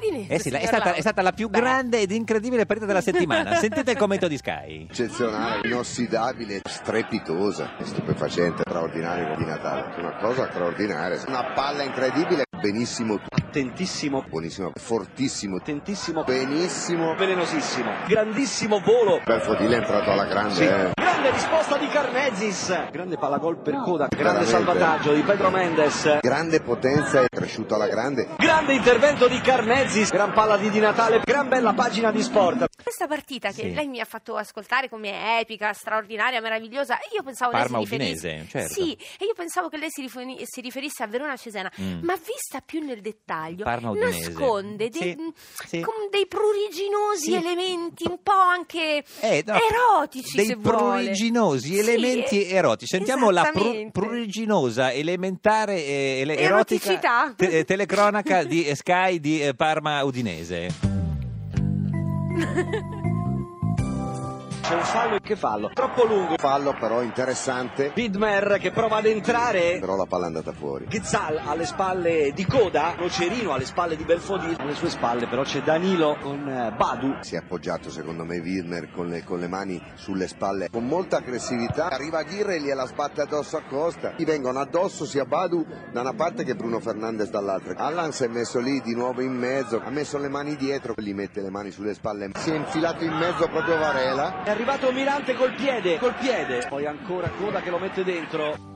Udinese. 0.00 0.32
Eh 0.32 0.38
sì, 0.40 0.48
è, 0.48 0.64
stata, 0.66 0.94
è 0.94 1.00
stata 1.00 1.20
la 1.20 1.32
più 1.32 1.48
Beh. 1.48 1.58
grande 1.58 2.00
ed 2.00 2.10
incredibile 2.10 2.64
partita 2.64 2.86
della 2.86 3.02
settimana. 3.02 3.54
Sentite 3.60 3.90
il 3.90 3.96
commento 3.98 4.28
di 4.28 4.38
Sky. 4.38 4.86
eccezionale, 4.88 5.68
inossidabile, 5.68 6.62
strepitosa, 6.64 7.70
stupefacente, 7.82 8.62
straordinaria 8.66 9.36
di 9.36 9.44
Natale. 9.44 9.94
Una 10.00 10.16
cosa 10.16 10.48
straordinaria, 10.48 11.22
una 11.26 11.52
palla 11.52 11.82
incredibile, 11.82 12.44
benissimo, 12.60 13.18
attentissimo, 13.54 14.24
buonissimo, 14.28 14.70
fortissimo, 14.76 15.56
attentissimo, 15.56 16.22
benissimo. 16.22 17.16
velenosissimo, 17.16 17.90
grandissimo 18.06 18.78
volo. 18.78 19.20
Belfodil 19.24 19.72
è 19.72 19.76
entrato 19.78 20.12
alla 20.12 20.24
grande, 20.24 20.54
Sì. 20.54 20.62
eh. 20.64 20.90
Grande 20.94 21.30
risposta 21.32 21.76
di 21.76 21.86
Carnezis, 21.88 22.90
grande 22.92 23.16
pallagol 23.18 23.60
per 23.60 23.74
coda, 23.82 24.06
grande 24.06 24.44
Veramente. 24.44 24.50
salvataggio 24.50 25.12
di 25.12 25.20
Pedro 25.22 25.50
Mendes, 25.50 26.18
grande 26.20 26.60
potenza, 26.62 27.20
è 27.22 27.26
cresciuto 27.28 27.74
alla 27.74 27.88
grande. 27.88 28.28
grande 28.38 28.72
intervento 28.74 29.26
di 29.28 29.38
Carnezis, 29.40 30.10
gran 30.10 30.32
palla 30.32 30.56
di 30.56 30.70
Di 30.70 30.78
Natale, 30.78 31.20
gran 31.24 31.48
bella 31.48 31.72
pagina 31.74 32.10
di 32.12 32.22
sport. 32.22 32.66
Questa 32.82 33.06
partita 33.08 33.48
che 33.48 33.62
Sì. 33.62 33.74
lei 33.74 33.88
mi 33.88 34.00
ha 34.00 34.04
fatto 34.04 34.36
ascoltare 34.36 34.88
come 34.88 35.40
epica, 35.40 35.72
straordinaria, 35.72 36.40
meravigliosa, 36.40 36.96
e 36.98 37.08
io 37.14 37.22
pensavo 37.22 37.50
Parma. 37.50 37.78
Udinese, 37.80 38.46
certo. 38.48 38.72
Sì, 38.72 38.92
e 39.18 39.24
io 39.26 39.34
pensavo 39.34 39.68
che 39.68 39.76
lei 39.76 39.88
si 39.90 40.60
riferisse 40.60 41.02
a 41.02 41.06
Verona 41.08 41.36
Cesena, 41.36 41.70
Mm. 41.80 42.02
ma 42.04 42.14
vista 42.14 42.60
più 42.64 42.80
nel 42.84 43.00
dettaglio, 43.00 43.38
Parma 43.62 43.90
Udinese. 43.90 44.28
nasconde 44.30 44.88
dei, 44.90 45.00
Sì, 45.00 45.32
sì. 45.66 45.80
con 45.80 45.94
dei 46.10 46.26
pruriginosi 46.26 47.24
Sì. 47.30 47.34
elementi 47.34 48.04
un 48.08 48.18
po' 48.22 48.32
anche 48.32 49.04
Eh, 49.20 49.42
no, 49.46 49.54
erotici, 49.54 50.36
dei 50.36 50.56
pruriginosi 50.56 51.78
elementi 51.78 52.44
erotici. 52.48 52.96
Sentiamo 52.96 53.30
la 53.30 53.50
pru- 53.52 53.90
pruriginosa, 53.90 54.92
elementare 54.92 55.84
e 55.84 56.20
ele- 56.20 56.36
erotica 56.36 56.90
Eroticità. 56.90 57.32
te- 57.36 57.58
eh, 57.58 57.64
telecronaca 57.64 58.42
di 58.44 58.64
eh, 58.66 58.74
Sky 58.74 59.20
di 59.20 59.42
eh, 59.42 59.54
Parma 59.54 60.02
Udinese. 60.04 60.68
C'è 64.70 64.76
un 64.76 64.82
fallo, 64.82 65.18
che 65.20 65.34
fallo? 65.34 65.70
Troppo 65.74 66.04
lungo. 66.04 66.36
Fallo 66.38 66.76
però 66.78 67.02
interessante, 67.02 67.90
Widmer 67.96 68.58
che 68.60 68.70
prova 68.70 68.98
ad 68.98 69.06
entrare. 69.06 69.78
però 69.80 69.96
la 69.96 70.06
palla 70.06 70.24
è 70.24 70.26
andata 70.28 70.52
fuori. 70.52 70.84
Ghizzal 70.86 71.40
alle 71.44 71.66
spalle 71.66 72.30
di 72.32 72.46
Coda, 72.46 72.94
Nocerino 72.96 73.52
alle 73.52 73.64
spalle 73.64 73.96
di 73.96 74.04
Belfodil, 74.04 74.54
alle 74.60 74.76
sue 74.76 74.88
spalle 74.90 75.26
però 75.26 75.42
c'è 75.42 75.62
Danilo 75.62 76.16
con 76.20 76.48
eh, 76.48 76.72
Badu. 76.76 77.16
Si 77.22 77.34
è 77.34 77.38
appoggiato 77.38 77.90
secondo 77.90 78.24
me 78.24 78.38
Wirner 78.38 78.92
con 78.92 79.08
le, 79.08 79.24
con 79.24 79.40
le 79.40 79.48
mani 79.48 79.82
sulle 79.94 80.28
spalle 80.28 80.68
con 80.70 80.86
molta 80.86 81.16
aggressività. 81.16 81.88
Arriva 81.88 82.22
Ghirre 82.22 82.54
e 82.54 82.60
gliela 82.60 82.86
sbatte 82.86 83.22
addosso 83.22 83.56
a 83.56 83.62
Costa. 83.68 84.12
Gli 84.16 84.24
vengono 84.24 84.60
addosso 84.60 85.04
sia 85.04 85.24
Badu 85.24 85.66
da 85.90 86.02
una 86.02 86.14
parte 86.14 86.44
che 86.44 86.54
Bruno 86.54 86.78
Fernandes 86.78 87.28
dall'altra. 87.30 87.74
Allan 87.76 88.12
si 88.12 88.22
è 88.22 88.28
messo 88.28 88.60
lì 88.60 88.80
di 88.82 88.94
nuovo 88.94 89.20
in 89.20 89.32
mezzo, 89.32 89.82
ha 89.84 89.90
messo 89.90 90.16
le 90.16 90.28
mani 90.28 90.54
dietro, 90.54 90.94
gli 90.96 91.12
mette 91.12 91.40
le 91.40 91.50
mani 91.50 91.72
sulle 91.72 91.92
spalle. 91.92 92.30
Si 92.36 92.52
è 92.52 92.54
infilato 92.54 93.02
in 93.02 93.14
mezzo 93.14 93.48
proprio 93.48 93.76
Varela. 93.76 94.58
Arrivato 94.60 94.92
Mirante 94.92 95.32
col 95.32 95.54
piede, 95.54 95.96
col 95.96 96.12
piede. 96.12 96.66
Poi 96.68 96.84
ancora 96.84 97.30
Coda 97.30 97.62
che 97.62 97.70
lo 97.70 97.78
mette 97.78 98.04
dentro. 98.04 98.69